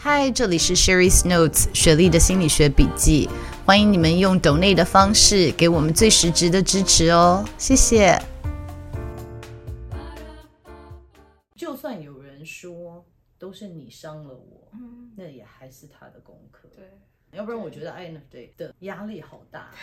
[0.00, 3.28] 嗨，这里是 Sherry's Notes 雪莉的心理学笔记。
[3.66, 8.16] 欢迎你们用 donate 的方式给我们最实质的支持哦，谢谢。
[11.56, 13.04] 就算有人说
[13.40, 16.68] 都是你伤了我，嗯，那也还是他的功课。
[16.76, 17.00] 对，
[17.32, 19.74] 要不然我觉得 INFJ 的压力好大。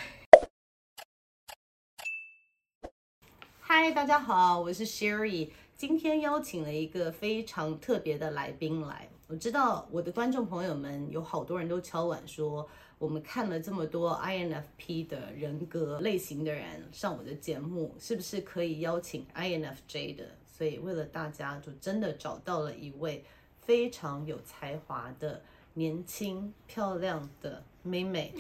[3.60, 9.10] 嗨，大家好，我是 Sherry，今天邀请了一个非常特别的来宾来。
[9.28, 12.68] 我知道我的观众朋友们有好多人都敲碗说。
[12.98, 20.26] 我们看了这么多 INFP 的人格类型的人上我的节目，是不是可以邀请 INFJ 的？
[20.46, 23.26] 所以为了大家，就真的找到了一位
[23.60, 25.42] 非常有才华的
[25.74, 28.34] 年轻漂亮的妹妹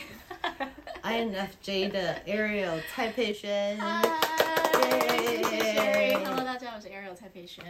[1.04, 3.78] ，INFJ 的 Ariel 蔡佩萱。
[5.36, 7.66] 谢谢 Sherry，Hello，大家，我是 Ariel 蔡佩萱。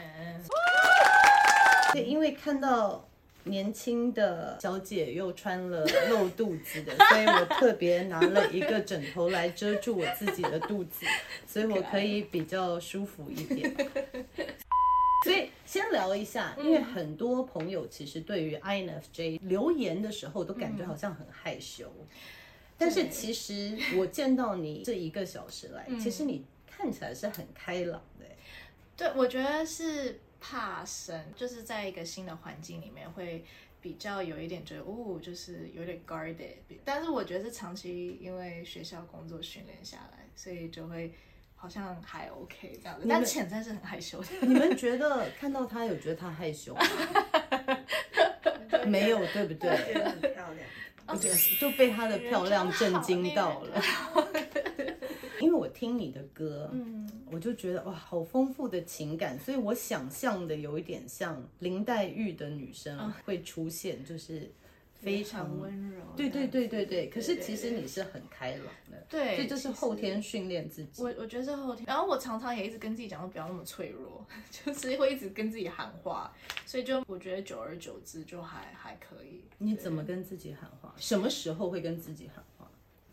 [1.93, 3.07] 对，因为看到。
[3.47, 11.05] 年轻的小姐又穿了露肚子的，所以我特别拿了一个枕头来遮住我自己的肚子，
[11.45, 13.71] 所以我可以比较舒服一点。
[15.23, 21.85] 所以先聊一下，因为很多朋友其实对于 INFJ 留言的时候都感觉好像很害羞，
[22.79, 26.43] 但是其实我见到你这一个小时来，其实你
[26.75, 28.25] 看起来是很开朗的。
[28.97, 30.19] 对，我觉得是。
[30.47, 33.43] 怕生，就是在一个新的环境里面会
[33.81, 36.57] 比较有一点觉得，哦，就是有点 guarded。
[36.83, 41.11] 但是我觉得是长期因为学校工作训练下来，所以就会
[41.55, 43.07] 好像还 OK 这样子。
[43.09, 44.27] 但潜在是很害羞的。
[44.45, 46.81] 你们觉得看到他有觉得他害羞吗？
[48.85, 49.95] 没有，对不对？
[49.95, 51.19] 很漂亮，
[51.59, 53.81] 就被他的漂亮震惊到了。
[55.75, 64.49] 听你的歌，嗯，我就觉得哇，好丰富的情感，所以我想象的有一点像林黛玉的女生会出现，就是
[64.93, 66.01] 非常温柔。
[66.15, 67.09] 对对对对对。
[67.09, 71.03] 可是其实你是很开朗的，对，这就是后天训练自己。
[71.03, 76.33] 我我觉得是后天，然后我常常也一直跟自己讲说不要那么脆弱，就是会一直跟自己喊话，
[76.65, 79.43] 所以就我觉得久而久之就还还可以。
[79.57, 80.95] 你怎么跟自己喊话？
[80.97, 82.54] 什么时候会跟自己喊话？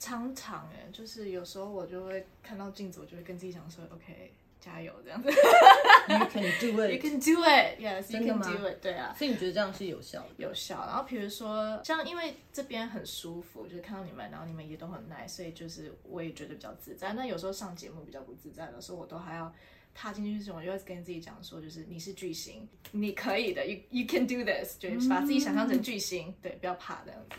[0.03, 5.29] 常常哎，就是有时候我就会看到镜子，我就会跟自己讲说：“OK，加油，这样子。
[5.29, 6.91] ”You can do it.
[6.91, 7.79] You can do it.
[7.79, 8.81] Yes, you can do it.
[8.83, 10.31] 对啊，所以你觉得这样是有效的？
[10.39, 10.85] 有效。
[10.87, 17.13] 然后比如说，像因为这边很舒服，就是看到你们，然后你们也都很 nice，所以就是我也觉得比较自在。
[17.13, 19.55] 那有时候上节目比较不自在的时候，我都还要
[19.95, 23.65] 踏进去之前，我就会跟自己讲说，就是你是巨星，你可以的。
[23.65, 27.37] You you can do this，就是把自己想象成巨星，嗯、对，不要怕这样子。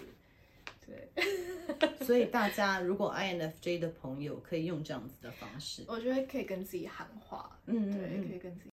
[0.85, 1.09] 对，
[2.05, 7.59] 所以大家如果 INFJ 的朋友可以用这样子的方式，我觉得可以跟自己喊话。
[7.65, 8.69] 嗯，对，可以跟自己。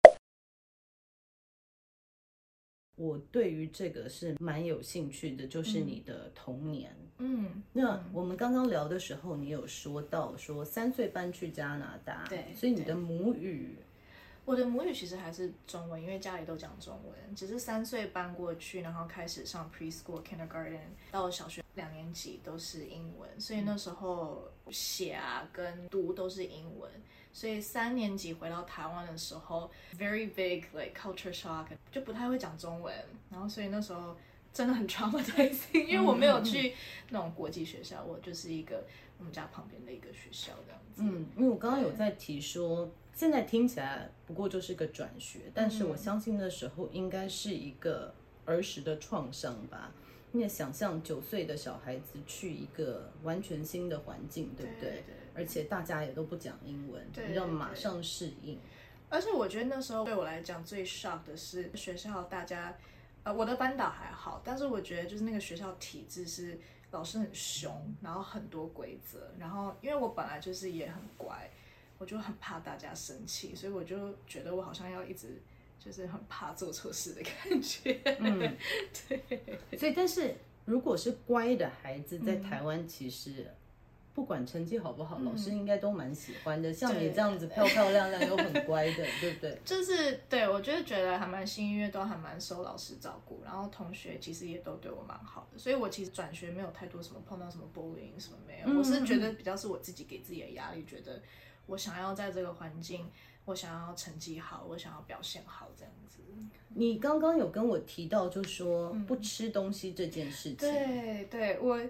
[2.97, 6.95] 我对于这个是蛮有兴趣的，就是你的童年。
[7.19, 13.77] 嗯，那我们刚刚聊的时候，你有说到说三岁搬去加拿大，对，所以你的母语。
[14.45, 17.35] 我的母语其实还是中文，因为家里都讲中文。
[17.37, 20.81] 只是三岁搬过去，然后开始上 preschool、kindergarten，
[21.13, 26.91] 到了小学两年级都是英文，所以那时候写啊跟读都是英文。
[27.33, 32.93] 所以三年级回到台湾的时候，very big like culture shock，就不太会讲中文。
[33.31, 34.17] 然后所以那时候
[34.53, 36.75] 真的很 traumatizing，因为我没有去
[37.11, 38.85] 那种国际学校，我就是一个
[39.19, 41.03] 我们家旁边的一个学校这样子。
[41.05, 42.91] 嗯，因为我刚刚有在提说。
[43.21, 48.15] 现在听起来不过就是个转学，但是我相信那时候应该是一个
[48.47, 49.93] 儿时的创伤吧。
[50.33, 54.89] 你也想象九岁的小孩子去一个完全新的环境，对不对？
[54.89, 55.15] 对，对，对。
[55.35, 58.59] 而且大家也都不讲英文，你要马上适应。
[59.11, 62.75] 而且我觉得那时候对我来讲最 shock 的是学校大家，
[63.23, 66.59] 呃，我的班导还好，但是我觉得就是那个学校体制是
[66.91, 71.51] 老师很凶，然后很多规则，然后因为我本来就是也很乖。
[72.01, 75.41] 我就很怕大家生气，所以我就觉得我好像要一直
[75.79, 78.01] 就是很怕做错事的感觉。
[78.19, 78.57] 嗯，
[79.07, 79.79] 对。
[79.79, 83.47] 所以，但是如果是乖的孩子，在台湾其实。
[84.13, 86.71] 不管成绩好不好，嗯、老师应该都蛮喜欢的。
[86.71, 89.59] 像你这样子漂漂亮亮又很乖的， 对不对？
[89.65, 98.67] 就是对，我就是觉得还蛮幸运，都还蛮受老师照顾，然后同学其实也都对我蛮好的，所以我其实转学没有太多什么碰到什么 bullying 什么没有。
[98.67, 101.23] 嗯、我是觉得比较是我自己给自己的压力，觉得
[101.67, 103.09] 我想要在这个环境，
[103.45, 106.19] 我想要成绩好，我想要表现好这样子。
[106.69, 111.81] 你刚刚有跟我提到，就说不吃东西这件事情，对对，我。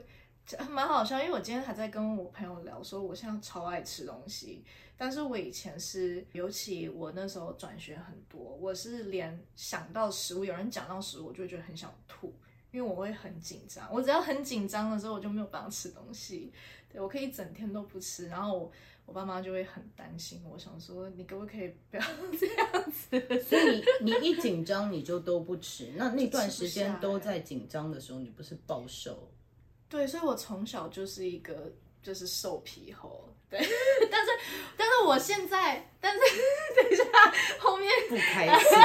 [0.69, 4.64] 蛮好笑，因为我今天还在跟我朋友聊，说我现在超爱吃东西，
[4.96, 12.34] 但是我以前是，尤其我那时候转学很多，我是连想到食物，有人讲到食物，我就会觉得很想吐，
[12.72, 16.52] 因为我会很紧张，我只要很紧张的时候，我就没有办法吃东西，
[16.92, 18.72] 对，我可以一整天都不吃，然后我，
[19.06, 22.02] 我爸妈就会很担心，我想说你可不可以不要
[22.38, 23.42] 这样子？
[23.42, 29.31] 所以你你一紧张你就都不吃，那那段时间都在紧张的时候，你不是暴瘦？
[29.88, 31.72] 对，所以我从小就是一个
[32.02, 33.58] 就是瘦皮猴，对，
[34.11, 34.31] 但是
[34.76, 36.20] 但是我现在，但是
[36.81, 37.05] 等一下
[37.58, 38.79] 后面不开心，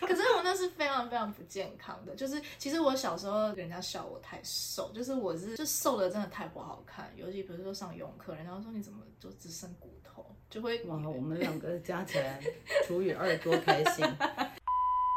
[0.06, 12.42] 可是我那是非常非常不健康的，就是其实我小时候人家笑我太瘦，就是我是就瘦的真的太不好看，尤其比如说上游泳课，人家说你怎么就只剩骨头，就会哇，我们两个加起来
[12.86, 14.06] 除以二多开心。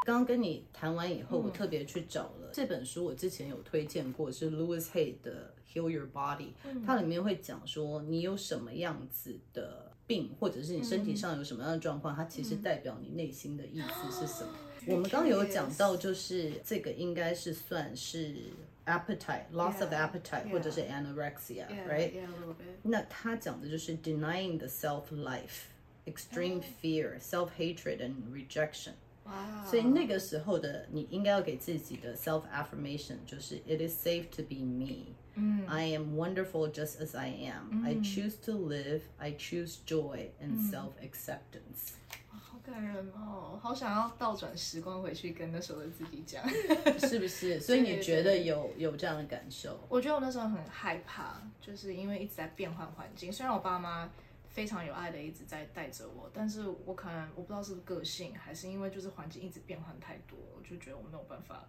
[0.04, 14.53] 刚刚跟你谈完以后，我特别去找了这本书，我之前有推荐过，是 Louise Hay 的《Heal Your Body》，它里面会讲说你有什么样子的病，或者是你身体上有什么样的状况，它其实代表你内心的意思是什么。
[14.87, 18.35] 我们刚刚有讲到，就是这个应该是算是
[18.85, 22.11] appetite loss of appetite，或者是 anorexia，right？
[22.83, 25.65] 那他讲的就是 denying the self life,
[26.05, 28.93] extreme fear, self hatred and rejection。
[29.24, 29.64] Wow.
[29.64, 35.14] 所以那个时候的你应该要给自己的 self affirmation 就是 It is safe to be me.
[35.66, 37.84] I am wonderful just as I am.
[37.86, 39.02] I choose to live.
[39.18, 41.94] I choose joy and self acceptance.
[42.28, 46.46] 好感人哦，好想要倒转时光回去跟那时候的自己讲，
[46.98, 47.58] 是不是？
[47.60, 49.78] 所以你觉得有有这样的感受？
[49.88, 53.32] 我觉得我那时候很害怕，就是因为一直在变换环境。
[53.32, 54.10] 虽然我爸妈。
[54.52, 61.66] 非常有爱的一直在带着我，但是我可能我不知道是不是个性，还是因为就是环境一直变换太多，我就觉得我没有办法，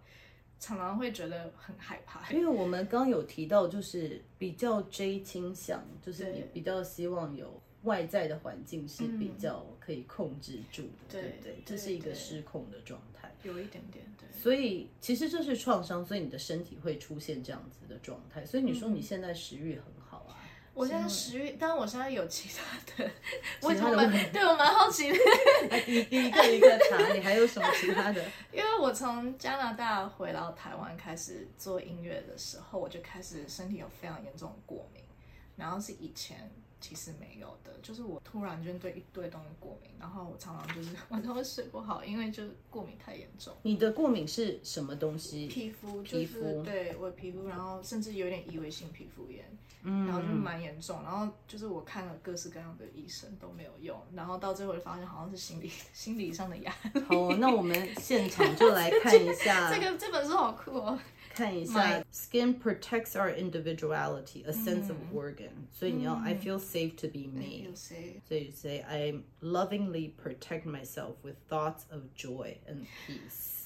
[0.60, 2.30] 常常会觉得很害怕。
[2.30, 11.62] 因为我们刚有提到，就是比较 J 倾向，就是你比较希望有外在的环境是比较可以控制住的，对不对？
[11.64, 14.28] 这是一个失控的状态，有一点点对。
[14.38, 18.44] 所以其实这是创伤，所以你的身体会出现这样子的状态。
[18.44, 20.03] 所以你说你现在食欲很好。
[20.74, 23.10] 我现在食欲，但我现在有其他的，
[23.60, 28.20] 其他的我对我蛮好奇一个一个查，你还有什么其他的？
[28.52, 35.02] 因为我从加拿大回到台湾开始做音乐的时候，我就开始身体有非常严重的过敏，
[35.56, 36.50] 然后是以前。
[36.86, 43.54] 其实没有的，就是我突然间对一堆东西过敏，然后我常常就是晚上会睡不好，因为就过敏太严重。
[43.62, 45.46] 你的过敏是什么东西？
[45.46, 49.42] 皮肤，就是，皮肤，对，我的皮肤，然后甚至有点异位性皮肤炎，
[49.82, 57.00] 嗯，然后就蛮严重，然后就是我看了各式各样的医生都没有用，然后到最后就发现好像是心理 心理上的压力。
[57.00, 60.98] 好，那我们现场就来看一下 这个这本书好酷哦。
[61.33, 65.67] 看一下，Skin protects our individuality, a sense of organ。
[65.71, 67.73] 所以你要，I feel safe to be me。
[67.75, 73.65] 所以 say I lovingly protect myself with thoughts of joy and peace.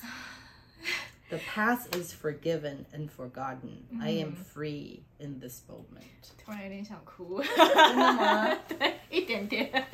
[1.30, 3.88] The past is forgiven and forgotten.
[4.00, 6.34] I am free in this moment。
[6.38, 8.56] 突然有点想哭，真的吗？
[8.68, 9.88] 对，一点点。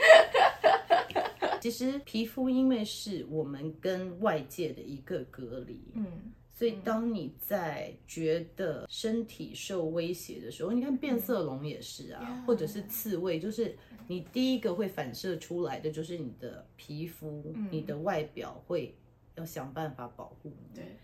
[1.61, 6.33] 其实皮肤因为是我们跟外界的一个隔离，嗯。
[6.56, 18.96] 所以，当你在觉得身体受威胁的时候，你看变色龙也是啊，或者是刺猬，就是你第一个会反射出来的就是你的皮肤、你的外表会
[19.34, 20.76] 要想办法保护你。
[20.76, 20.96] 对，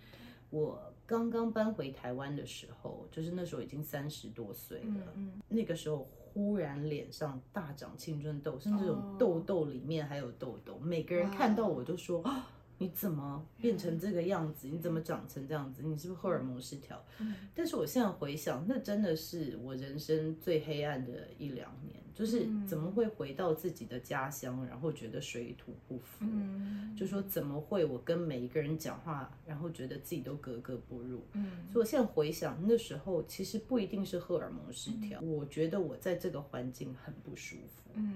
[0.50, 5.14] 我刚刚搬回台湾的时候，就是那时候已经三十多岁了，
[5.48, 12.22] 那个时候忽然脸上大长青春痘，甚至这种痘痘里面还有痘痘，每个人看到我都说
[12.80, 14.66] 你怎么变成这个样子？
[14.66, 15.82] 你怎么长成这样子？
[15.82, 17.04] 你是不是荷尔蒙失调？
[17.18, 22.00] 嗯，但是我现在回想，那真的是我人生最黑暗的一两年。
[22.12, 26.16] 就是怎么会回到自己的家乡，然后觉得水土不服？
[26.20, 31.22] 嗯，就说怎么会我跟每一个人讲话，然后觉得自己都格格不入？
[31.32, 37.90] 嗯，所以我现在回想那时候，其实不一定是荷尔蒙失调，我觉得我在这个环境很不舒服。
[37.94, 38.14] 嗯。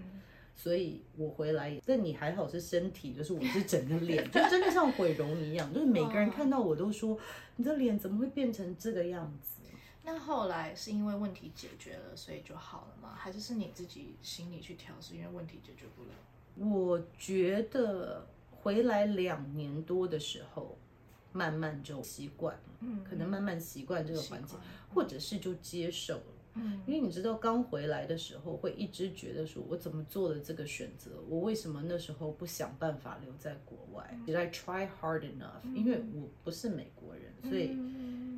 [0.55, 7.19] 所以我回来，但你还好是身体，就是我是整个脸， 就真的像毁容一样，就是每个人看到我都说，
[7.57, 9.61] 你的脸怎么会变成这个样子？
[10.07, 13.15] 那后来是因为问题解决了，所以就好了吗？
[13.17, 16.71] 还是是你自己心里去调试，因为问题解决不了？
[16.71, 20.77] 我觉得回来两年多的时候，
[21.33, 24.59] 慢慢就习惯了，嗯，可能慢慢习惯这个环境，
[24.95, 26.23] 或者是就接受了。
[26.55, 31.11] 嗯，因为你知道，刚回来的时候会一直觉得说，我怎么做的这个选择？
[31.29, 35.63] 我为什么那时候不想办法留在国外？Did I try hard enough？
[35.65, 37.77] 嗯，因为我不是美国人，所以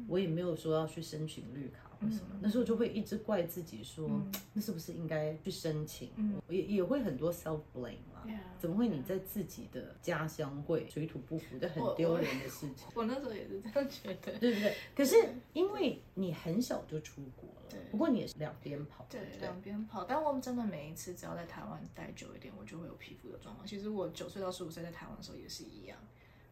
[0.09, 2.29] 我也没有说要去申请绿卡或什么。
[2.35, 6.11] 嗯，那时候就会一直怪自己说，嗯，那是不是应该去申请？
[6.17, 8.25] 嗯，也也会很多 self blame 啊。
[8.59, 12.87] 怎么会你在自己的家乡会水土不服的很丢人的事情？
[12.95, 14.75] 我，我，我那时候也是这样觉得，对不对？
[14.97, 15.17] 可是
[15.53, 17.79] 因为你很小就出国了，对。
[17.91, 20.05] 不过你也是两边跑，对，两边跑。
[20.05, 23.67] 但我们真的每一次只要在台湾待久一点，我就会有皮肤的状况。
[23.67, 25.97] 其实我九岁到十五岁在台湾的时候也是一样，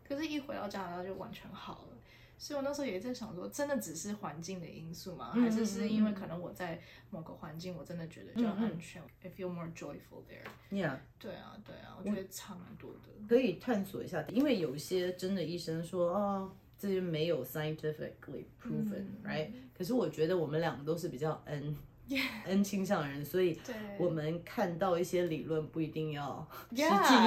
[0.06, 1.93] 可是一回到加拿大就完全好了。
[2.36, 5.30] 所以我那时候也在想说，真的只是环境的因素吗？
[5.32, 6.78] 还是是因为可能我在
[7.10, 10.44] 某个环境，我真的觉得就安全、嗯、，I feel more joyful there。
[10.70, 13.26] Yeah，对啊，对啊，我觉得差蛮多的。
[13.28, 21.76] 可以探索一下，因为有些真的医生说啊、哦，这些没有 scientifically proven，right？、嗯、可是我觉得我们两个都是比较 N
[22.44, 23.58] N 倾向的人，所以
[23.98, 26.82] 我们看到一些理论不一定要 实际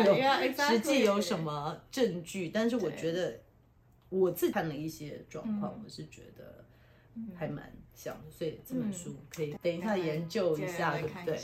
[0.05, 3.39] 有.实际有什么证据，但是我觉得。
[4.09, 6.65] 我自己看了一些状况，嗯，我是觉得
[7.35, 11.39] 还蛮像的，所以这本书可以等一下研究一下，嗯，对不对？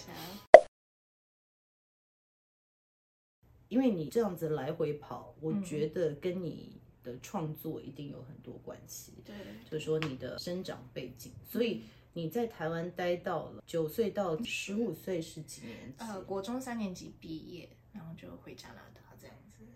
[3.69, 9.13] 因为你这样子来回跑，我觉得跟你的创作一定有很多关系。
[9.25, 11.81] 对，就是说你的生长背景，所以
[12.13, 15.95] 你在台湾待到了九岁到十五岁是几年级？
[15.97, 19.01] 呃，国中三年级毕业，然后就回加拿大。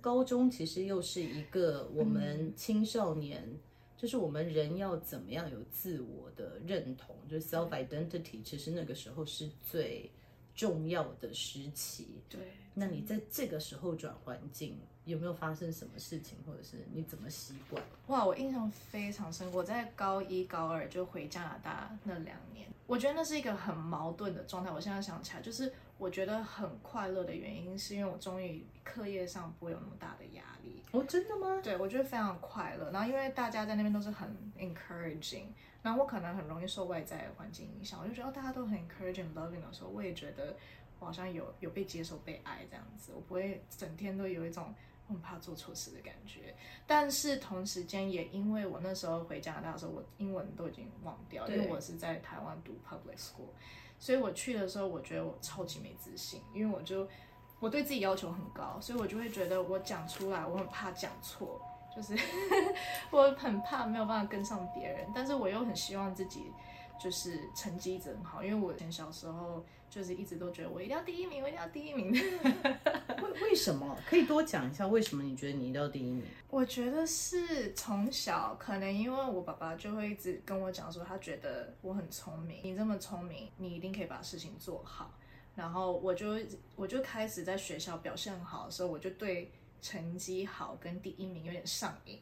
[0.08, 3.60] 高中其实又是一个我们青少年，嗯、
[3.98, 10.10] 就是我们人要怎么样有自我的认同，就是 self identity，其实那个时候是最
[10.56, 12.22] 重要的时期。
[12.30, 12.40] 对，
[12.74, 17.84] 那你在这个时候转环境，有没有发生什么事情，或者是你怎么习惯？
[18.08, 24.72] 哇，我印象非常深，我在高一高二就回加拿大那两年，我觉得那是一个很矛盾的状态。
[24.72, 25.74] 我现在想起来，就是。
[25.98, 30.82] 我觉得很快乐的原因，是因为我终于课业上不会有那么大的压力。
[30.92, 31.60] 哦，真的吗？
[31.64, 32.92] 对，我觉得非常快乐。
[32.92, 35.48] 然后因为大家在那边都是很 encouraging，
[35.82, 40.56] 然后我可能很容易受外在环境影响，我就觉得大家都很 encouraging、loving 的时候，我也觉得
[41.00, 43.12] 我好像有有被接受、被爱这样子。
[43.16, 44.74] 我不会整天都有一种
[45.08, 46.56] 很怕做错事的感觉。
[46.86, 53.50] 但是同时间也因为我那时候回加拿大的时候，我英文都已经忘掉，因为我是在台湾读 public school。
[54.00, 57.08] 所以我去的时候，我觉得我超级没自信，因为我就
[57.60, 61.60] 我对自己要求很高，所以我就会觉得我讲出来，我很怕讲错，
[61.96, 62.16] 就是
[63.10, 66.52] 我很怕没有办法跟上别人，但是我又很希望自己
[67.00, 72.12] 就是成绩一直很好，因为我以前小时候就是一直都觉得我一定要第一名，我一定要第一名。
[72.12, 73.98] 为为什么？
[74.08, 76.24] 可以多讲一下为什么你觉得你一定要第一名？
[76.50, 85.12] 我觉得是从小可能因为我爸爸就会一直跟我讲说，他觉得我很聪明，你这么聪明，你一定可以把事情做好。
[85.56, 86.38] 然后我就
[86.76, 89.52] 我就开始在学校表现好的时候，我就对
[89.82, 92.20] 成绩好跟第一名有点上瘾，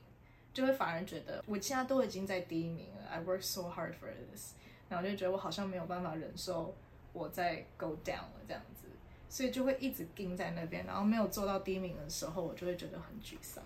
[0.55, 4.53] 就会反而觉得我现在都已经在第一名了，I work so hard for this，
[4.89, 6.73] 然后就觉得我好像没有办法忍受
[7.13, 8.87] 我在 go down 了这样子。
[9.27, 13.61] 所以就会一直盯在那边，然后没有做到第一名的时候，我就会觉得很沮丧。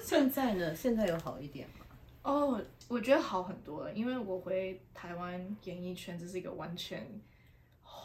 [0.00, 0.72] 现在呢？
[0.72, 1.86] 现在有好一点吗？
[2.22, 7.04] 哦、oh，我觉得好很多了，因为我回台湾演艺圈，这是一个完全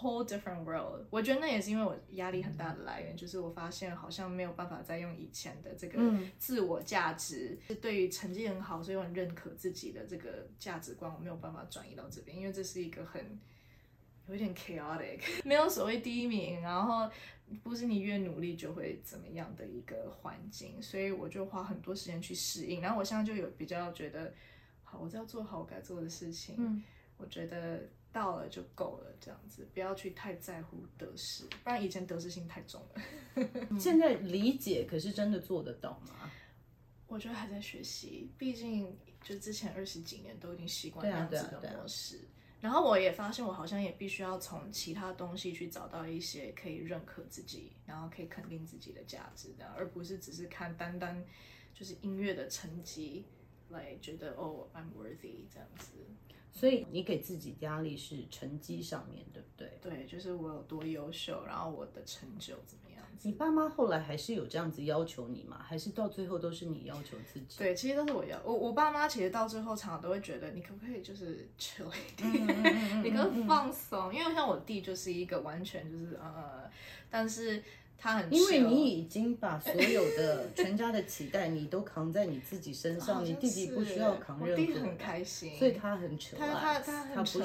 [0.02, 1.06] whole different world。
[1.10, 6.00] 我觉得那也是因为我压力很大的来源，就是我发现好像没有办法再用以前的这个
[6.38, 13.40] 自我价值，是对于成绩很好，所以我很认可自己的这个价值观，我没有办法转移到这边，因为这是一个很。
[14.28, 17.10] 有一点 chaotic， 没有所谓第一名，然后
[17.64, 22.80] 不是你越努力就会怎么样的一个环境，所以我就花很多时间去适应。
[22.82, 24.32] 然后我现在就有比较觉得，
[24.84, 26.82] 好，我只要做好我该做的事情，嗯，
[27.18, 27.82] 我觉得
[28.12, 33.02] 到了就够了，这样子不要去太在乎得失，不然以前得失心太重了。
[33.80, 36.32] 现在理解，可是真的做得到吗？
[37.08, 42.28] 我觉得还在学习，毕竟就之前二十几年都已经习惯这样子的模式。
[42.60, 51.26] 然后我也发现，我好像也必须要从其他东西去找到一些可以认可自己，然后可以肯定自己的价值的，而不是只是看单单
[51.74, 53.26] 就是音乐的成绩
[53.70, 55.94] 来觉得哦，I'm worthy 这样子。
[56.52, 59.80] 所以你给自己压力是成绩上面对不对？
[59.82, 62.91] 对，就是我有多优秀，然后我的成就怎么样？
[63.24, 65.60] 你爸妈后来还是有这样子要求你吗？
[65.64, 67.58] 还是到最后都是你要求自己？
[67.58, 72.32] 对，其实都是我要我我爸妈，其实到最后常常都会觉得，你可不可以就是 chill 一点，
[73.04, 74.14] 你可以放松？
[74.14, 76.70] 因为像我弟就是一个完全就是呃，
[77.10, 77.64] 但是。
[78.04, 84.64] 他很，因为你已经把所有的全家的期待你都扛在你自己身上，你弟弟不需要扛任何。
[84.64, 86.36] 我弟很开心，所以他很扯。
[86.36, 87.40] 他他他很扯。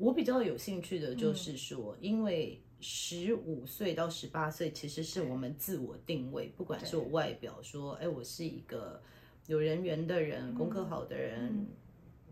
[0.00, 9.00] 我比较有兴趣的就是说，嗯、因为十五岁到十八岁其实是我们自我定位，不管是我外表说，哎，我是一个
[9.46, 11.46] 有人缘的人，功课好的人。
[11.52, 11.66] 嗯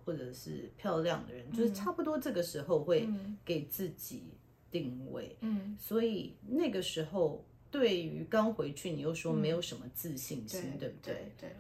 [0.09, 3.07] 或者是漂亮的人，嗯、就是差不多这个时候会
[3.45, 4.23] 给自己
[4.71, 11.15] 定位，嗯，所以那个时候对于刚回去，你又说没有什么自信心，嗯、对，对不对？
[11.15, 11.33] 对。
[11.37, 11.57] 对，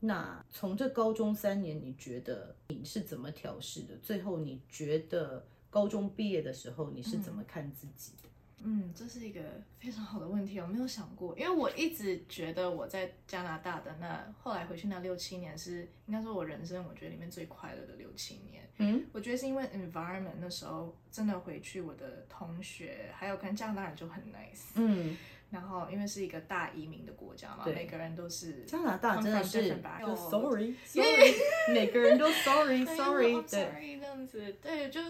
[0.00, 3.96] 那从这高中三年，你觉得你是怎么调试的？
[4.02, 8.28] 最后你觉得高中毕业的时候，你是怎么看自己的？
[8.60, 9.40] 嗯，这是一个
[9.78, 18.68] 非常好的问题，我没有想过，因为我一直觉得我在加拿大的那后来回去那六七年是应该说我人生我觉得里面最快乐的六七年。
[18.78, 24.72] 嗯，我觉得是因为 environment 那时候真的回去，我的同学还有跟加拿大人就很 nice。
[24.74, 25.16] 嗯，
[25.50, 29.68] 然后因为是一个大移民的国家嘛，每个人都是加拿大真的是
[30.16, 31.34] sorry sorry，
[31.72, 35.00] 每个人都 sorry sorry 对这样子，对就。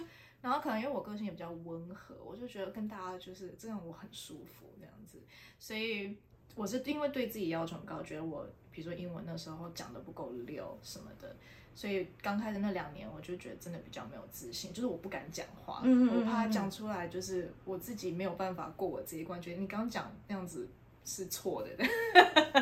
[0.41, 5.19] 然后可能因为我个性也比较温和，我就觉得跟大家就是这样我很舒服这样子，
[5.59, 6.17] 所以
[6.55, 11.37] 我是因为对自己要求很高，觉得我比如说英文那时候讲的不够溜什么的，
[11.79, 20.69] 所以刚开始那两年我就觉得真的比较没有自信，就是我不敢讲话，嗯嗯嗯嗯，我怕讲出来就是我自己没有办法过我这一关，觉得你刚刚讲那样子
[21.05, 21.69] 是错的，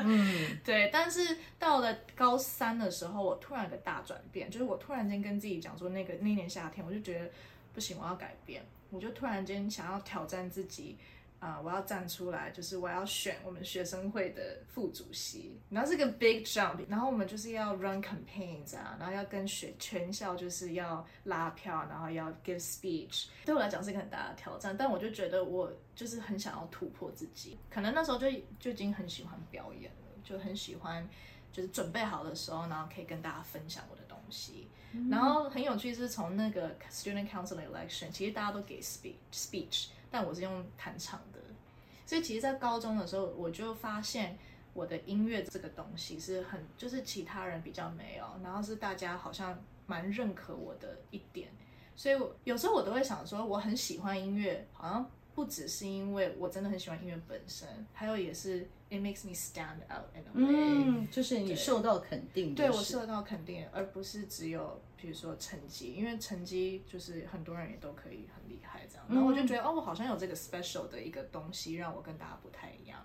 [0.04, 0.90] 嗯， 对。
[0.92, 7.30] 但是到了高三的时候，我突然有个大转变，就是我突然间跟自己讲说，那个那年夏天，我就觉得。
[7.72, 8.64] 不行，我要改变。
[8.88, 10.96] 我就突然间想要挑战自己，
[11.38, 15.58] 啊、呃，我要站出来，就是我要选我们学生会的副主席。
[15.68, 23.26] 然后是个 big jump，然后我们就是要 run campaigns 啊，然后要跟学全校就是要拉票，然后要 give speech。
[23.44, 27.58] 对我来讲是一个很大的挑战，但我就觉得我就是很想要突破自己。
[27.70, 28.26] 可能那时候就
[28.58, 31.06] 就已经很喜欢表演了，就很喜欢，
[31.52, 34.68] 就是准备好的时候，然后可以跟大家分享我的东西。
[35.10, 41.40] 然后很有趣，是从那个 student council election，其实大家都给 speech speech，但我是用弹唱的。
[42.04, 44.38] 所以其实，在高中的时候，我就发现
[44.74, 51.48] 我的音乐这个东西是很，就是其他人比较没有，然后是大家好像蛮认可我的一点。
[51.96, 58.66] 所以有时候我都会想说，我很喜欢音乐，好像不只是因为我真的很喜欢音乐本身，还有也是。
[58.88, 60.84] It makes me stand out in a way。
[60.86, 69.04] 嗯，就是你受到肯定，对，对我受到肯定，而不是只有比如说成绩，因为成绩就是很多人也都可以很厉害这样。
[69.08, 73.04] 然后我就觉得，嗯、哦，我好像有这个 special 的一个东西，让我跟大家不太一样。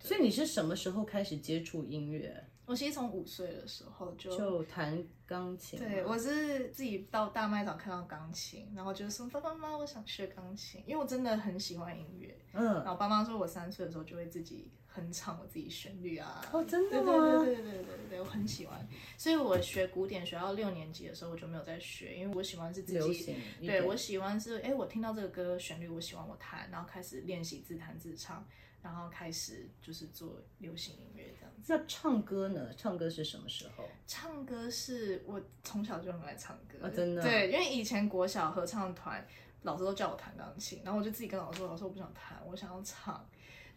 [0.00, 2.44] 所以你是什么时候开始接触音乐？
[2.70, 5.76] 我其实从五岁的时候就就弹钢琴。
[5.76, 12.38] 对，我是自己到大卖场看到钢琴，然后就说爸爸妈妈，我想学钢琴，因为我真的很喜欢音乐。
[12.52, 14.70] 嗯，然后我爸妈说我三岁的时候就会自己。
[14.92, 16.44] 哼唱我自己旋律啊！
[16.52, 17.44] 哦，真的吗？
[17.44, 18.84] 对对对对对对对，我很喜欢。
[19.16, 23.36] 所以我学古典学到六年级的时候，我就没有再学，因为我喜欢是自己。
[23.60, 28.44] 对，我喜欢是，哎，我听到这个歌旋律，我喜欢我弹，然后开始练习自弹自唱，
[28.82, 31.32] 然后开始就是做流行音乐。
[31.66, 32.68] 那唱歌呢？
[32.76, 33.84] 唱歌是什么时候？
[34.06, 36.86] 唱歌是我从小就很爱唱歌。
[36.86, 37.22] 啊，真的。
[37.22, 39.24] 对，因为以前国小合唱团
[39.62, 43.24] 老师都叫我弹钢琴，然后我就自己跟老师说：“老师，我不想弹，我想要唱。”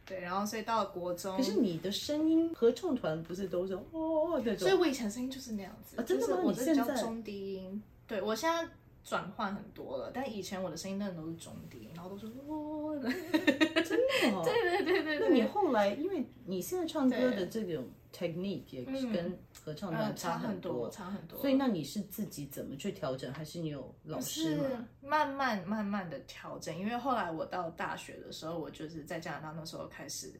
[0.05, 6.41] 对，然后所以到了国中，可是你的声音合唱团不是都是哦那种，所以我以前声音就是那样子啊，真的吗？
[6.43, 8.69] 我是比较中低音，对我现在
[9.03, 15.27] 转换很多了，但以前我的声音真的都是中低音，然后都是哦，真的哦， 对对对对对。
[15.27, 21.37] 那你后来，因为你现在唱歌的这种 technique 也是跟合唱团差很多，差很多。
[21.37, 24.87] 所以那你是自己怎么去调整，还是你有老师吗？
[25.01, 30.33] 慢慢慢慢的调整，因为后来我到大学的时候，我就是在加拿大那时候开始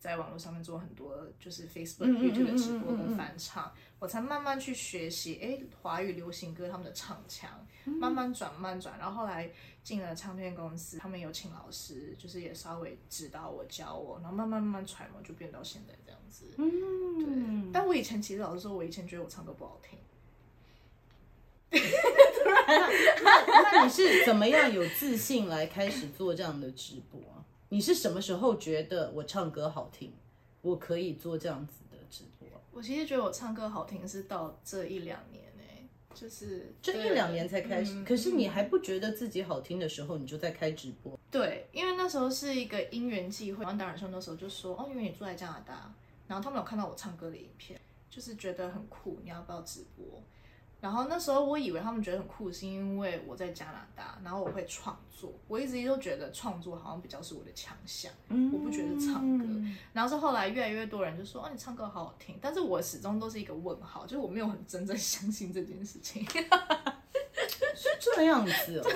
[0.00, 7.50] 在网络上面做很多就是 Facebook、YouTube 的直播跟翻唱，我才慢慢去学习，哎，华语流行歌他们的唱腔，
[7.84, 9.50] 慢慢转慢转，然后后来
[9.84, 16.46] 进了唱片公司，他们有请老师，就是也稍微指导我教我，然后慢慢慢慢揣摩，就变到现在这样子。
[16.56, 17.70] 嗯，对。
[17.70, 19.98] 但我以前其实老实说，我以前觉得我唱歌不好听。
[23.22, 27.39] 那那你是怎么样有自信来开始做这样的直播啊？
[27.72, 30.12] 你是什么时候觉得我唱歌好听，
[30.60, 32.48] 我可以做这样子的直播？
[32.72, 37.94] 我其实觉得我唱歌好听是到这一两年哎，就是这一两年才开始。
[37.94, 41.16] 嗯、可是你还不觉得自己好听的时候，你就在开直播？
[41.30, 45.94] 对，因为那时候是一个因缘际会，然后达人秀那时候就说，哦，因为你住在加拿大，
[46.26, 47.80] 然后他们有看到我唱歌的影片，
[48.10, 50.20] 就是觉得很酷，你要不要直播？
[50.80, 55.32] 然后那时候我以为他们觉得很酷，是因为我在加拿大，然后我会创作。
[55.46, 59.44] 我一直都觉得创作好像比较是我的强项，嗯、我不觉得唱歌。
[59.92, 66.26] 然后是后来越来越多人就说：“哦，你唱歌好好听。”但是我始终都是一个问号，就是我没有很真正 相信这件事情。
[67.74, 68.90] 是这样子哦。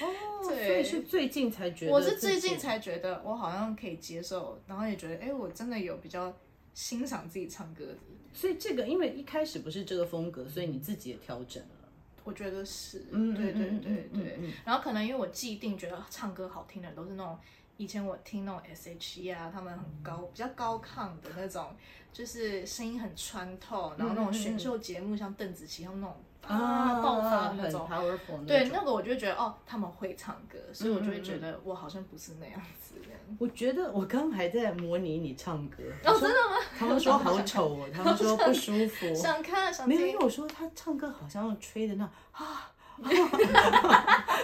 [0.00, 6.34] 哦， 所以是最近才觉得，我是最近才觉得我好像可以接受，然后也觉得，哎，我真的有比较
[6.74, 7.98] 欣赏自己唱歌的。
[8.32, 11.88] 所以这个，因为一开始不是这个风格，所以你自己也调整了。
[12.24, 14.38] 我觉得是，嗯，对对对对。
[14.64, 17.38] 然后可能因为我既定觉得唱歌好听的人都是那种
[17.76, 21.74] 以前我听那种 S.H.E 啊，他们很高、比较高亢的那种，
[22.12, 27.88] 就是声音很穿透，然后那种选秀节目像邓紫棋他们那种啊爆发的那种，
[28.46, 32.94] 对，那个我就觉得哦，他们会唱歌，所以我就会觉得我好像不是那样子。
[33.38, 36.56] 我觉得我刚还在模拟你唱歌哦，真的吗？
[36.78, 39.14] 他们说好丑哦， 他们说不舒服。
[39.14, 42.70] 想看，想没有，因为我说他唱歌好像吹的那啊，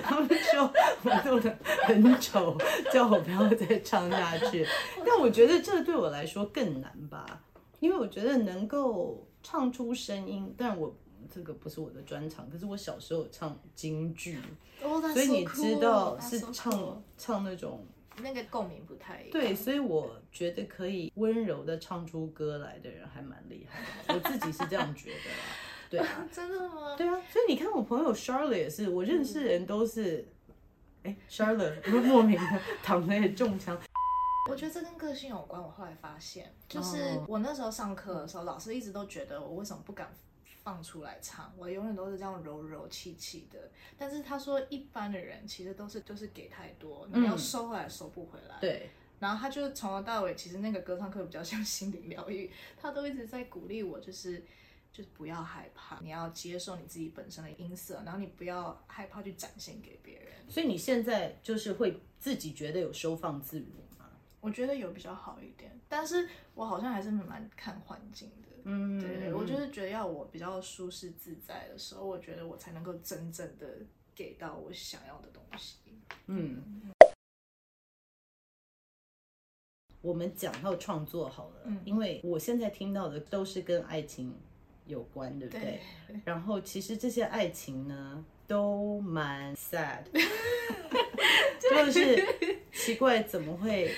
[0.02, 2.56] 他们说我做的很丑，
[2.90, 4.66] 叫我不要再唱下去。
[5.04, 7.26] 但我觉得这对我来说更难吧，
[7.80, 10.96] 因为我觉得能够唱出声音，但我
[11.32, 12.48] 这个不是我的专长。
[12.50, 14.38] 可是我小时候唱京剧，
[14.80, 17.86] 所以你知道是唱唱那种。
[18.20, 19.30] 那个共鸣不太一样。
[19.30, 25.36] 对，所以我觉得可以温柔的唱出歌来的人还蛮厉害的，我自己是这样觉得啦。
[25.88, 26.96] 对啊， 真的吗？
[26.98, 30.26] 对啊，所以你看我朋友 Charlotte 也是，我认识人都是，
[31.04, 33.78] 哎、嗯，Charlotte 莫名的 躺在中枪。
[34.50, 35.62] 我觉得这跟个性有关。
[35.62, 40.12] 我后来发现，就是我那时候上课的时候，老师一直都觉得我为什么不敢。
[40.68, 43.58] 放出来唱，我永远都是这样柔柔气气的。
[43.96, 48.56] 但是他说，一般的人其实都是就是给太多，你要收回来收不回来。
[48.56, 48.90] 嗯、对。
[49.18, 54.44] 然后他就从头到尾，其实那个歌唱课比较像 心灵疗愈，他都一直在鼓励我，就是
[54.92, 60.34] 就是不要害怕，你要接受你自己本身的音色，然后你不要害怕去展现给别人。
[60.50, 64.10] 所以你现在就是会自己觉得有收放自如吗？
[64.42, 68.47] 我觉得有比较好一点，但是我好像还是蛮看环境的。
[68.70, 73.66] 嗯，对对，我就是觉得要我比较舒适自在的时候，我觉得我才能够真正的
[74.14, 75.78] 给到我想要的东西。
[76.26, 76.92] 嗯，
[80.02, 84.38] 我们讲到创作好了，嗯，因为我现在听到的都是跟爱情
[84.84, 85.80] 有关，对不对？
[86.06, 86.20] 对。
[86.26, 90.04] 然后其实这些爱情呢，都蛮 sad，
[91.58, 93.90] 就是奇怪怎么会。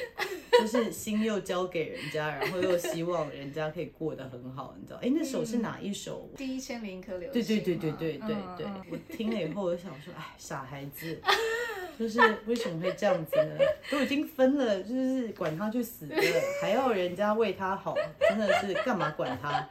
[0.60, 4.98] 就是心又交给人家，然后又希望人家可以过得很好，你知道？
[5.02, 6.28] 哎，那首是哪一首？
[6.32, 7.42] 嗯、第一千零一颗流星。
[7.42, 11.20] 对对对对对对对，嗯、我听了以后，我就想说，哎，傻孩子，
[11.98, 13.58] 就是为什么会这样子呢？
[13.90, 16.16] 都已经分了，就是管他去死了，
[16.60, 17.94] 还要人家为他好，
[18.28, 19.68] 真的是干嘛管他？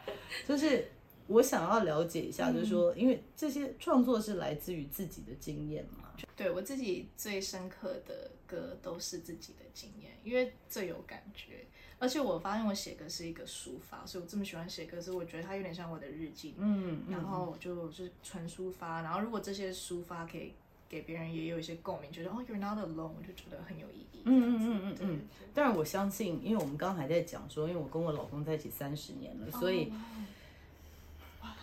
[0.48, 0.90] 就是
[1.28, 6.10] 我想要了解一下，就是说，因为这些创作是来自于自己的经验嘛。
[6.36, 11.66] 对，我自己最深刻的歌都是自己的经验，因为最有感觉。
[12.00, 16.56] 而且我发现我写歌是一个抒发，所以我这么喜欢写歌，是我觉得它有点像我的日记。
[16.58, 19.02] 嗯，然后我就就是纯抒发。
[19.02, 20.54] 然后如果这些抒发可以
[20.88, 24.22] 给别人也有一些共鸣，觉得哦，you're not alone，我就觉得很有意义。
[24.24, 25.22] 嗯嗯嗯嗯嗯。
[25.54, 29.92] 但是我相信，因为我们刚刚还在讲说，因为我跟我老公在一起三十年了，所以。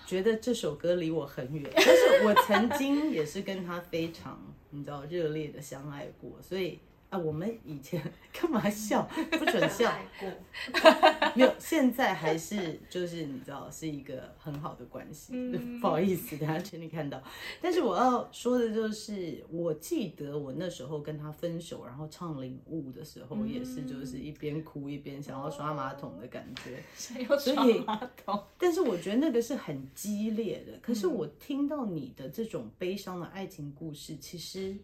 [0.06, 4.40] 觉得这首歌离我很远， 但是我曾经也是跟他非常，
[4.70, 6.78] 你知道，热烈的相爱过，所以。
[7.08, 9.08] 啊，我们以前 干嘛笑？
[9.38, 9.92] 不准笑。
[11.36, 15.32] 没有，现在还是就是你知道是一个很好的关系。
[15.34, 17.22] 嗯、不好意思，大家请你看到。
[17.60, 26.82] 但是我要说的就是，我记得我那时候跟他分手，然后唱《领悟》的时候，也是就是一边哭一边想要刷马桶的感觉。
[26.96, 28.42] 想要刷马桶。
[28.58, 30.72] 但是我觉得那个是很激烈的。
[30.82, 34.76] 可是我听到你的这种悲伤的爱情故事，其实。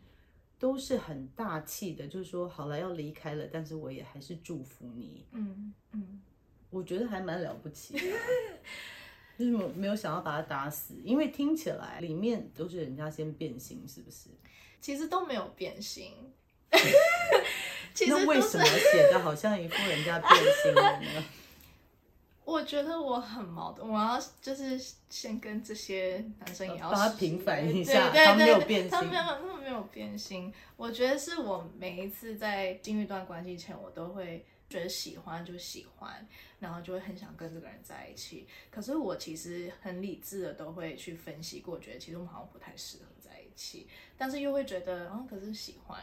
[0.63, 5.27] 都是很大气的，就是说好了要离开了，但是我也还是祝福你。
[5.33, 6.23] 嗯嗯，
[6.71, 8.01] 我觉得还蛮了不起的，
[9.37, 14.29] 就是没有想要把他打死，因为听起来里面都是人家先变心，是不是？
[14.81, 16.13] 其实都没有变心。
[18.07, 20.31] 那为什么写的好像一副人家变
[20.63, 21.25] 心了呢？
[22.45, 30.53] 我觉得我很矛盾，我要就是先跟这些男生也要帮他平反一下，他没有变心，他没有，他们没有变心。
[30.77, 36.27] 我觉得是我每一次在进入一段关系前，我都会觉得喜欢就喜欢，
[36.59, 38.49] 然后就会很想跟这个人在一起。
[38.71, 43.87] 可是我其实很理智的都会去分析过，觉得其实我们好像不太适合在一起，
[44.19, 46.01] 但是又会觉得，嗯，可是喜欢。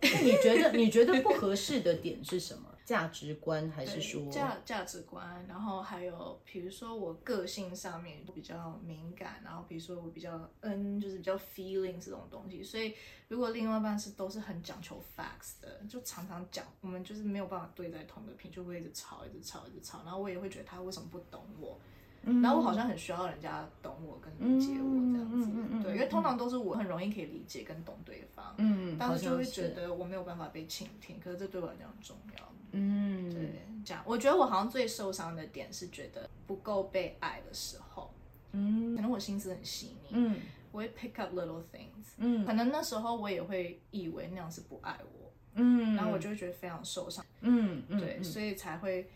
[0.00, 2.71] 你觉得你觉得不合适的点是什么？
[2.84, 5.44] 价值观还是说价价值观？
[5.46, 12.62] 然后还有比如说我个性上面比较敏感，然后比如说我比较嗯，就是比较 feeling 这种东西。
[12.62, 12.94] 所以
[13.28, 20.02] 如果另外一半是都是很讲求 facts 的，就常常讲，我们就是没有办法对在同个频，就会一直吵，一直吵，一直吵。
[20.04, 21.80] 然后我也会觉得他为什么不懂我？
[22.24, 38.14] 然后我好像很需要人家懂我跟理解我这样子，嗯、对，因为通常都是我很容易可以理解跟懂对方，嗯，但是就会觉得我没有办法被倾听，可是这对我来讲很重要，嗯，对，这样，我觉得我好像最受伤的点是觉得不够被爱的时候，
[38.52, 40.36] 嗯，可能我心思很细腻，嗯，
[40.70, 49.10] 我会 pick up little things，嗯，可能那时候我也会以为那样是不爱我，嗯，然后我就会觉得非常受伤，嗯，对，所以才会。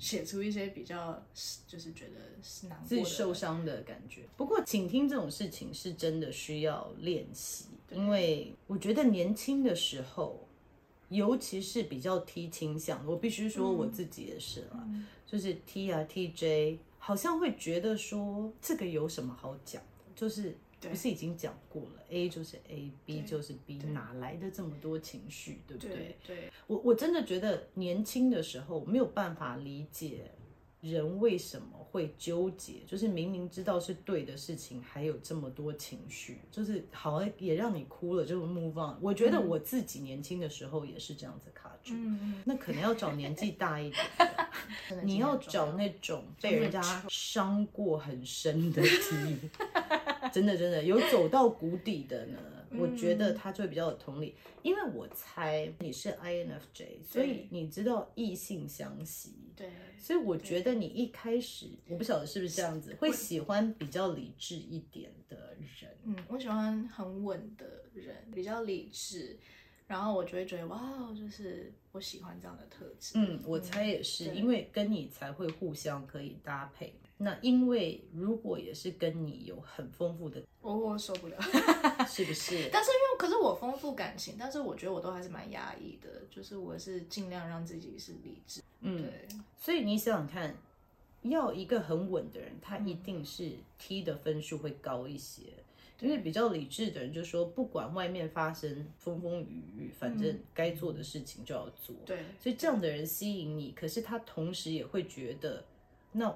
[0.00, 1.22] 写出一些比较，
[1.68, 4.22] 就是觉得是难过自己受伤的感觉。
[4.36, 10.48] 不过，倾听这种事情是真的需要练习，因为我觉得年轻的时候，
[11.10, 20.56] 尤其是比较 T 倾向，我必须说我自己也是啦，嗯、就是 T 啊 TJ，好像会觉得说这个有什么好讲的，就是。
[20.80, 25.94] 不是已经讲过了，A 就是 A，B 就是 B，哪来的这么多情绪，对不对？
[25.96, 30.30] 对，对，我我真的觉得年轻的时候没有办法理解
[30.80, 38.96] 人为什么会纠结，就是明明知道是对的事情，还有这么多情绪，就是好像也让你哭了，就 move on。
[39.02, 44.06] 我觉得我自己年轻的时候也是这样子卡住，嗯、那可能要找年纪大一点
[44.88, 48.82] 的， 你要找那种被人家伤过很深的。
[50.32, 52.38] 真的真的有走到谷底的呢，
[52.78, 69.38] 我觉得他就会比较有同理，因为我猜你是 INFJ，所以你知道异性相吸，对，所以我觉得你一开始我不晓得是不是这样子，会喜欢比较理智一点的人，嗯，我喜欢很稳的人，比较理智，
[69.86, 76.94] 然后我就会觉得哇，就是我喜欢这样的特质，嗯，我猜也是，因为跟你才会互相可以搭配。
[77.22, 81.38] 那因为如果也是跟你有很丰富的，我我受不了，
[82.08, 82.70] 是不是？
[82.72, 88.62] 但是因为可是我丰富感情，但是我觉得我都还是蛮压抑的，就是我是尽量让自己是理智。
[88.80, 89.28] 嗯，对。
[89.58, 90.56] 所以你想想看，
[91.20, 95.42] 要一个很稳的人，他一定是 T 的分数会高一些，
[95.98, 101.94] 嗯、因为比较理智的人就说，不管外面发生风风雨雨，反正该做的事情就要做。
[102.06, 105.62] 对、嗯，所以这样的人吸引你，可是他同时也会觉得
[106.12, 106.34] 那。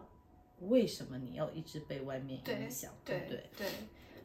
[0.68, 2.92] 为什么你要一直被外面影响？
[3.04, 3.50] 对不对？
[3.56, 3.72] 对，对，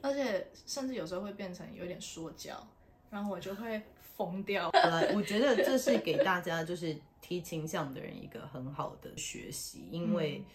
[0.02, 2.65] 而且甚至有时候会变成有点说教，
[3.10, 3.82] 然后我就会
[4.15, 4.69] 疯掉。
[4.71, 10.45] 来， 我觉得这是给大家就是提倾向的人一个很好的学习，因为、嗯、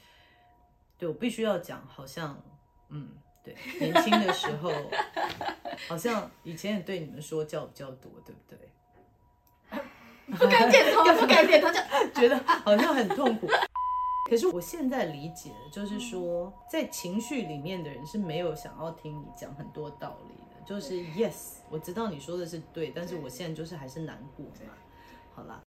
[0.98, 2.40] 对我必须要讲，好像
[2.88, 3.08] 嗯，
[3.42, 4.72] 对，年轻的时候
[5.88, 8.58] 好像以前也对你们说教比较多，对不对？
[10.38, 13.46] 不敢点头，不敢点头，就觉得好像很痛苦。
[14.30, 24.74] 可是我现在理解，就是说，在情绪里面的人是没有想要听你讲很多道理的，就是 yes，我知道你说的是对，但是我现在就是还是难过嘛。
[25.34, 25.60] 好啦，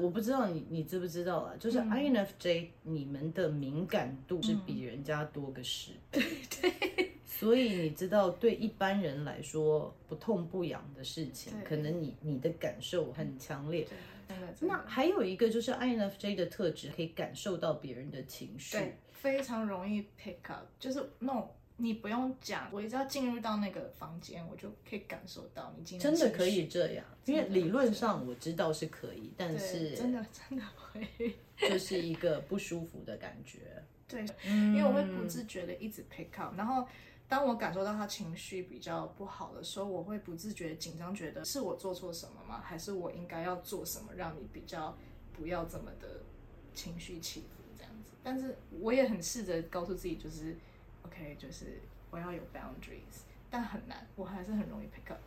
[0.00, 1.56] 我不知道你你知不知道啊？
[1.58, 6.22] 就是 INFJ，你们的敏感度是比人家多个十倍，
[6.60, 13.84] 对，所以你知道，对一般人来说不痛不痒的事情，可能你你的感受很强烈。
[14.60, 36.86] 那还有一个就是 INFJ 的特质，可以感受到别人的情绪，对，非常容易 pick up，就是那种你不用讲，我只要进入到那个房间，我就可以感受到你今天真的可以这样，因为理论上我知道是可以，但是真的真的会，就是一个不舒服的感觉，对，因为我会不自觉的一直 pick up，然后。
[37.28, 42.62] 当我感受到他情绪比较不好的时候，我会不自觉紧张，觉得是我做错什么吗？
[42.64, 44.96] 还是我应该要做什么，让你比较
[45.34, 46.22] 不要这么的
[46.74, 48.12] 情绪起伏这样子？
[48.24, 50.56] 但是我也很试着告诉自己，就是
[51.04, 55.20] OK，就是我要有 boundaries，但很难，我还是很容易 pick up。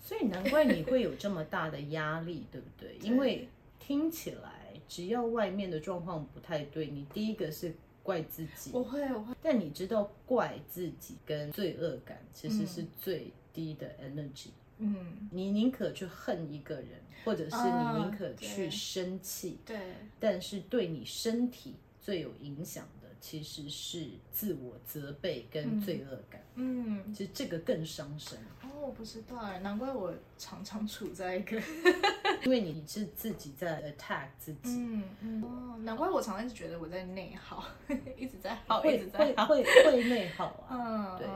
[0.00, 2.96] 所以难怪你会有这么大的压力，对不对？
[3.02, 3.48] 因为
[3.80, 7.74] 听起来，只要外面的状况不太对，你第一个是。
[8.06, 9.34] 怪自己，我会，我会。
[9.42, 14.50] 但你知道，怪自己跟罪恶感其实是最低的 energy。
[14.78, 19.76] 嗯，你宁可去恨一个人，或者是你宁可去生气，对。
[20.20, 26.42] 但是对你身体最有影响的其实是自我责备跟罪恶感。
[26.54, 28.38] 嗯，其实这个更伤身。
[28.62, 31.60] 哦，我不知道哎，难怪我常常处在一个，
[32.44, 34.78] 因为你是自己在 attack 自己。
[34.78, 35.42] 嗯嗯。
[35.42, 37.64] 哦，难怪我常常一直觉得我在内耗，
[38.16, 41.16] 一直在耗，一直在耗会会会内耗啊。
[41.16, 41.26] 嗯，对，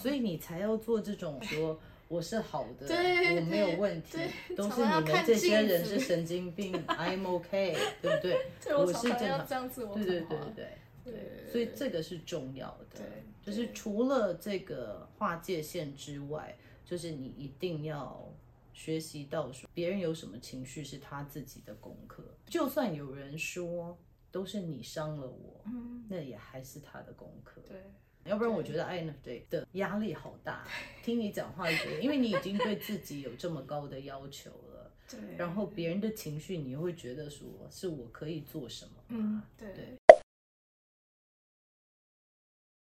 [0.00, 1.78] 所以你才要做这种说。
[2.08, 4.16] 我是好的，我没有问题，
[4.56, 8.38] 都是你们这些人是神经病， I'm OK，对不对？
[8.76, 10.72] 我是正常，对对对对对
[11.12, 13.00] 对，所以这个是重要的，
[13.40, 18.28] 就是除了这个划界线之外，就是你一定要
[18.74, 23.96] 学习到说，别人有什么情绪是他自己的功课，就算有人说
[24.32, 27.76] 都是你伤了我，嗯那也还是他的功课，对。
[28.24, 30.66] 要不然我觉得 INFJ 的压力好大，
[31.04, 35.36] 听你讲话就觉得，因为你已经对自己有这么高的要求了， 对。
[35.36, 38.90] 然后别人的情绪，你会觉得说，是我可以做什么？
[39.10, 39.72] 嗯，对。
[39.72, 39.96] 对。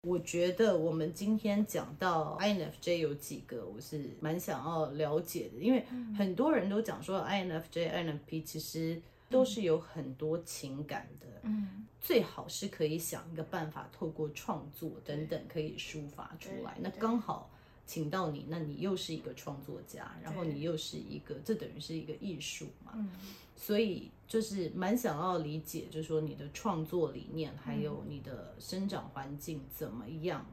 [0.05, 5.83] 我觉得我们今天讲到 INFJ 有几个，我是蛮想要了解的，因为
[6.17, 9.01] 很多人都讲说 INFJ、INFP 其实。
[9.27, 16.77] 都是有很多情感的，嗯，最好是可以想一个办法，透过创作等等可以抒发出来。
[16.79, 17.49] 那刚好
[17.85, 23.09] 请到你，那你又是一个创作家，然后你又是一个，这等于是一个艺术嘛，嗯，
[23.55, 30.45] 所以就是蛮想要理解，就是说你的创作理念，还有你的生长环境怎么样。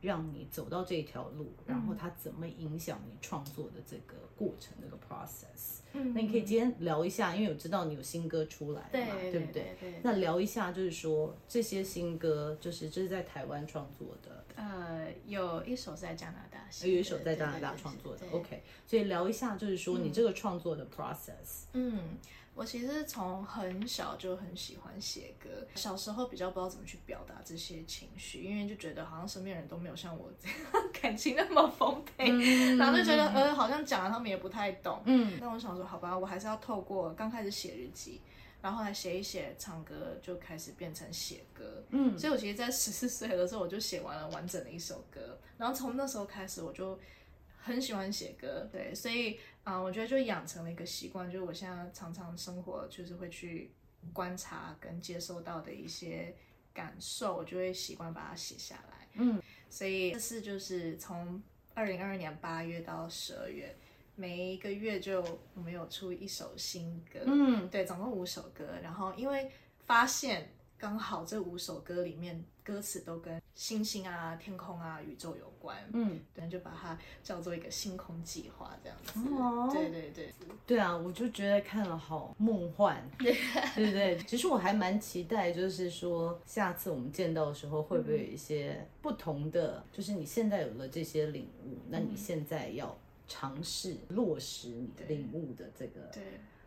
[0.00, 5.80] 让你走到这条路，然后它怎么影响你创作的这个过程，这个 process。
[5.92, 9.76] 嗯，那你可以今天聊一下，因为我知道你有新歌出来嘛，对，对不对？
[9.80, 10.00] 对，对。
[10.02, 14.44] 那聊一下，就是说这些新歌，就是这是在台湾创作的。
[14.54, 18.26] 呃，有一首在加拿大，有一首在加拿大创作的。
[18.30, 21.64] OK，所以聊一下，就是说你这个创作的 process。
[21.72, 21.96] 嗯。
[21.96, 22.18] 嗯
[22.58, 30.58] 我其实从很小就很喜欢写歌，小时候比较不知道怎么去表达这些情绪，因为就觉得好像身边人都没有像我这样
[31.00, 35.00] 感情那么丰沛，嗯、然后就觉得呃好像讲了他们也不太懂。
[35.04, 38.20] 嗯，那我想说好吧，我还是要透过刚开始写日记，
[38.60, 41.84] 然后来写一写，唱歌就开始变成写歌。
[41.90, 46.98] 嗯，所以我其实，在十四岁的时候我就写完了完整的一首歌，然后从那时候开始我就。
[47.60, 49.38] 很喜欢写歌，对，所以
[49.68, 53.70] 啊、呃，我觉得就养成了一个习惯，就是我现在常常生活就是会去
[54.14, 56.34] 观察跟接收到的一些
[56.72, 59.06] 感受，我就会习惯把它写下来。
[59.12, 61.42] 嗯，所以这次就是从
[61.74, 63.76] 二零二二年八月到十二月，
[64.16, 67.20] 每一个月就我们有出一首新歌。
[67.26, 68.64] 嗯，对，总共五首歌。
[68.82, 69.50] 然后因为
[69.84, 72.42] 发现刚好这五首歌里面。
[72.68, 79.18] 歌词都跟星星啊、天空啊、宇宙有关，嗯，对，就把它叫做一个星空计划这样子。
[79.34, 80.34] 哦，对对对，
[80.66, 83.34] 对啊，我就觉得看了好梦幻， 对
[83.74, 84.18] 对对。
[84.26, 89.78] 其实我还蛮期待，就是说下次我们见到的时候，会不会有一些不同的？
[89.78, 92.94] 嗯、就是你现在有了这些领悟，那你现在要
[93.26, 96.02] 尝试落实你领悟的这个。
[96.12, 96.22] 对。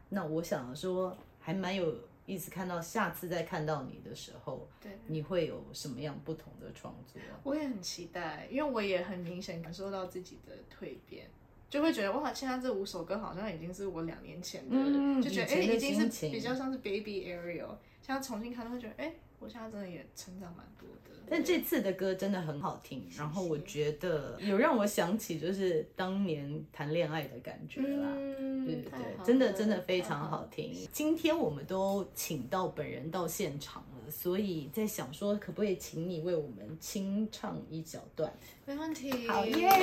[0.09, 1.95] 那我想说，还蛮有。
[2.31, 7.21] 一直看到下次再看到你的时候，对，你会有什么样不同的创作？
[7.43, 11.29] 我也很期待，因为我也很明显感受到自己的蜕变，
[11.69, 21.10] 就会觉得哇，现在这五首歌好像已经是我两年前的，嗯、就觉得哎，已经是比较像是 Baby Ariel，现在重新看都会觉得哎，我现在真的也成长蛮多的。
[21.31, 30.75] 但这次的歌真的很好听，然后我觉得有让我想起就是当年谈恋爱的感觉啦，嗯、对对对，真的真的非常好听。
[30.91, 38.29] 今天我们都请到本人到现场了，所以在想说可不可以请你为我们清唱一小段？
[38.65, 39.73] 没问题，好耶，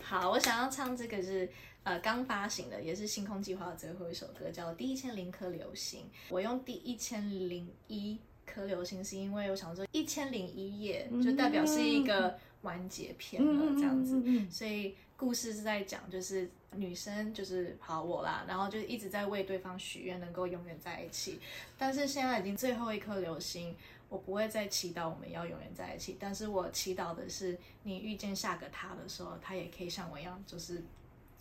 [0.00, 1.46] 好，我想要唱这个是
[1.82, 6.00] 呃刚发行的，也是星空计划的最后一首歌，叫《第一千零颗流星》。
[6.30, 8.18] 我用第一千零一。
[8.56, 21.38] 颗流星是因为我想说一千零一夜就代表是一个完结篇了这样子，所以故事是在讲就是女生就是跑我啦，然后就一直在为对方许愿能够永远在一起，
[21.76, 23.76] 但是现在已经最后一颗流星，
[24.08, 30.82] 我不会再祈祷我们要永远在一起，但是我祈祷的是你遇见下个他的时候，他也可以像我一样，就是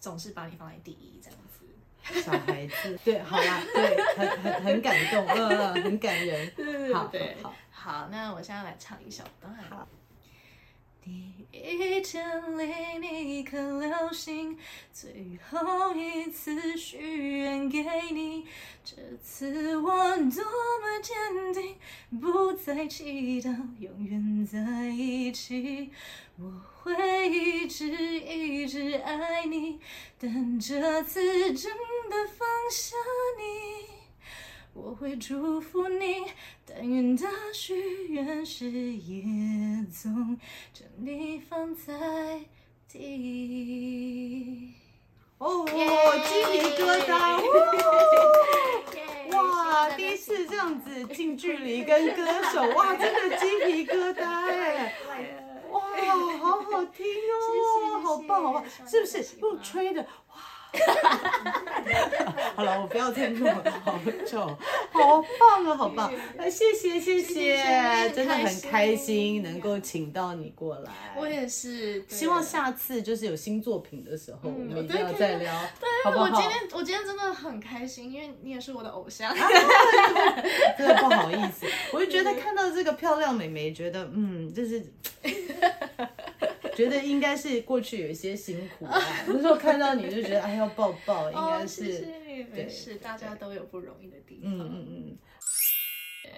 [0.01, 1.64] 总是把你放在第一这样子。
[2.13, 6.52] 小孩子， 对，好啦，对，很很很感动，呃，很感人，
[6.94, 9.54] 好，对，好，好，那我现在来唱一小段。
[9.70, 9.88] 好。
[11.06, 14.58] 第一千零一颗流星，
[14.91, 18.47] 最后一次许愿给你，
[18.84, 21.76] 这次我多么坚定，
[22.20, 25.91] 不再祈祷永远在一起，
[26.39, 26.51] 我
[26.82, 29.80] 会一直一直爱你，
[30.20, 31.72] 但这次真
[32.10, 32.95] 的放下
[33.38, 33.95] 你。
[34.76, 36.26] 我会祝福你，
[36.65, 39.23] 但愿的许愿是也
[39.86, 40.38] 总
[40.73, 42.41] 将你放在
[42.91, 44.73] 第一。
[45.38, 47.41] 哦，鸡皮疙瘩！
[49.34, 54.93] 哇，第一次这样子近距离跟歌手，哇， 真的鸡皮疙瘩哎！
[55.71, 55.80] 哇，
[56.38, 60.05] 好好听哦，好棒好棒，是不是用吹的？
[62.55, 64.47] 好了，我不要再弄了，好丑，
[64.91, 66.09] 好棒啊，好棒！
[66.38, 70.91] 啊，谢谢谢谢，真的很开心能够请到你过来。
[71.17, 75.53] 我也是，希望下次就是有新作品的时候，我们一定要再聊。
[75.82, 79.36] 对，我今天我今天真的很开心，因为你也是我的偶像。
[80.78, 84.82] 真的不好意思，我就觉得看到这个漂亮美眉，觉得嗯，就是。
[86.76, 94.51] 觉得应该是过去有一些辛苦啊， 那时候看到你就觉得哎要抱抱，应该是，哦、对，是大家都有不容易的地方。
[94.51, 95.17] 嗯嗯嗯。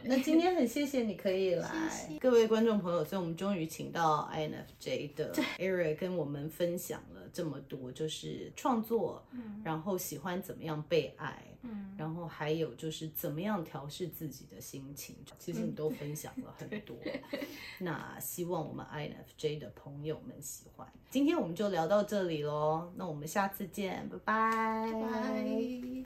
[0.04, 2.20] 那今天很谢谢你可以来，谢谢。
[2.20, 16.96] 各位观众朋友，所以我们终于请到 INFJ 的 Eric 跟我们分享了这么多，就是创作，嗯，然后喜欢怎么样被爱，嗯，然后还有就是怎么样调试自己的心情，其实你都分享了很多。
[17.04, 17.40] 嗯、
[17.80, 20.88] 那希望我们 INFJ 的朋友们喜欢。
[21.10, 24.92] 今天我们就聊到这里喽，那我们下次见，拜拜。
[24.92, 26.06] 拜拜。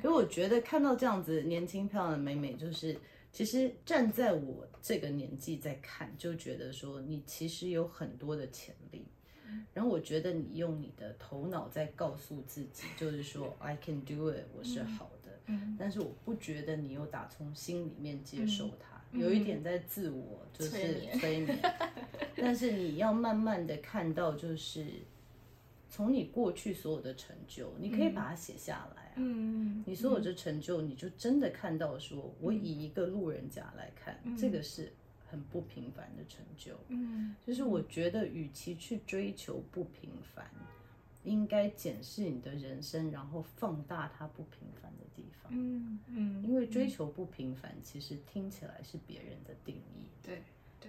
[0.00, 2.98] 所以我觉得看到这样子年轻漂亮的美美，就是
[3.30, 9.06] 其实站在我这个年纪在看，就觉得说你其实有很多的潜力。
[9.74, 15.54] 然后我觉得你用你的头脑在告诉自己，就是说 I can do it，我是好的。
[15.76, 21.58] 但是我不觉得你有打从心里面接受它，有一点在自我就是催眠。
[22.36, 24.86] 但是你要慢慢的看到，就是
[25.88, 29.12] 从你过去所有的成就，你可以把它写下来。
[29.16, 34.92] 嗯，你所有的成就，你就真的看到说，我以一个路人甲来看，嗯、这个是
[35.30, 36.74] 很不平凡的成就。
[36.88, 40.50] 嗯，就是我觉得，与其去追求不平凡，
[41.24, 45.52] 应该检视你的人生，然后放大它不平凡的地方。
[45.54, 50.08] 嗯嗯，因为追求不平凡，其实听起来是别人的定义。
[50.22, 50.42] 对。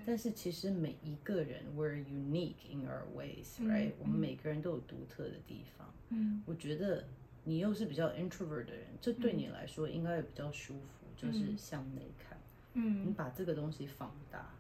[0.05, 5.93] 但是其实每一个人，we're unique in our ways，right？、嗯、我们每个人都有独特的地方。
[6.09, 7.05] 嗯，我觉得。
[7.43, 12.37] 你又是比较 introvert 的人，这对你来说应该也比较舒服，嗯、就是向内看。
[12.73, 14.53] 嗯，你把这个东西放大，